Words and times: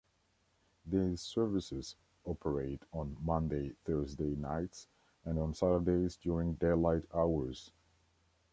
These 0.83 1.21
services 1.21 1.95
operate 2.25 2.81
on 2.91 3.17
Monday- 3.23 3.73
Thursday 3.85 4.35
nights 4.35 4.87
and 5.25 5.37
on 5.37 5.53
Saturdays 5.53 6.15
during 6.17 6.55
daylight 6.55 7.03
hours. 7.13 7.69